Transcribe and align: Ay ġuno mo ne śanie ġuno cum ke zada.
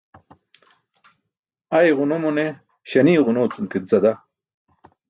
Ay 1.77 1.89
ġuno 1.99 2.15
mo 2.25 2.29
ne 2.37 2.45
śanie 2.89 3.19
ġuno 3.25 3.43
cum 3.53 3.65
ke 3.71 3.77
zada. 3.89 4.13